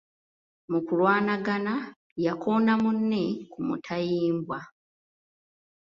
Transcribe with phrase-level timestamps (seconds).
[0.71, 1.73] Mu kulwanagana
[2.25, 4.59] yakoona munne ku mutayimbwa.